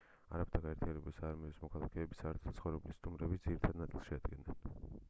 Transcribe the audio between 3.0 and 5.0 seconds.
სტუმრების ძირითად ნაწილს შეადგენდნენ